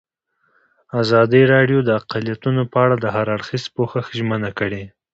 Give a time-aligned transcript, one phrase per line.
[1.01, 4.83] ازادي راډیو د اقلیتونه په اړه د هر اړخیز پوښښ ژمنه کړې.